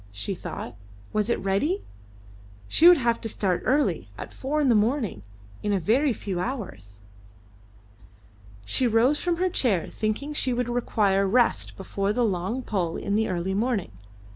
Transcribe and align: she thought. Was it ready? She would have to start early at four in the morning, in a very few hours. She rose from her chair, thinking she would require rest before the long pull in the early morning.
she 0.11 0.33
thought. 0.33 0.73
Was 1.13 1.29
it 1.29 1.39
ready? 1.41 1.83
She 2.67 2.87
would 2.87 2.97
have 2.97 3.21
to 3.21 3.29
start 3.29 3.61
early 3.65 4.09
at 4.17 4.33
four 4.33 4.59
in 4.59 4.67
the 4.67 4.73
morning, 4.73 5.21
in 5.61 5.73
a 5.73 5.79
very 5.79 6.11
few 6.11 6.39
hours. 6.39 7.01
She 8.65 8.87
rose 8.87 9.19
from 9.19 9.35
her 9.37 9.47
chair, 9.47 9.85
thinking 9.85 10.33
she 10.33 10.53
would 10.53 10.69
require 10.69 11.27
rest 11.27 11.77
before 11.77 12.13
the 12.13 12.25
long 12.25 12.63
pull 12.63 12.97
in 12.97 13.13
the 13.13 13.29
early 13.29 13.53
morning. 13.53 13.91